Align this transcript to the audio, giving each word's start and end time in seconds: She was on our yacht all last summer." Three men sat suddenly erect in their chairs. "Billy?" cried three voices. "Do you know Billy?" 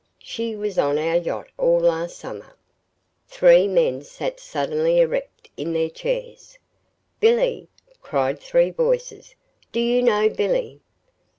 She 0.23 0.55
was 0.55 0.79
on 0.79 0.97
our 0.97 1.17
yacht 1.17 1.49
all 1.59 1.79
last 1.79 2.17
summer." 2.17 2.55
Three 3.27 3.67
men 3.67 4.01
sat 4.01 4.39
suddenly 4.39 4.99
erect 4.99 5.51
in 5.55 5.73
their 5.73 5.91
chairs. 5.91 6.57
"Billy?" 7.19 7.67
cried 8.01 8.39
three 8.39 8.71
voices. 8.71 9.35
"Do 9.71 9.79
you 9.79 10.01
know 10.01 10.27
Billy?" 10.27 10.81